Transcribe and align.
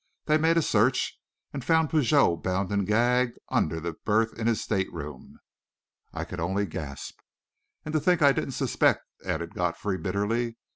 They 0.25 0.39
made 0.39 0.57
a 0.57 0.63
search 0.63 1.21
and 1.53 1.63
found 1.63 1.91
Pigot 1.91 2.41
bound 2.41 2.71
and 2.71 2.87
gagged 2.87 3.37
under 3.49 3.79
the 3.79 3.93
berth 3.93 4.33
in 4.33 4.47
his 4.47 4.59
stateroom." 4.59 5.39
I 6.11 6.25
could 6.25 6.39
only 6.39 6.65
gasp. 6.65 7.19
"And 7.85 7.93
to 7.93 7.99
think 7.99 8.23
I 8.23 8.31
didn't 8.31 8.53
suspect!" 8.53 9.05
added 9.23 9.53
Godfrey, 9.53 9.99
bitterly. 9.99 10.57